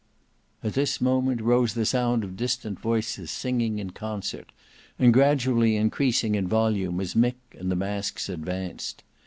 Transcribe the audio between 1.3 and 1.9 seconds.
rose the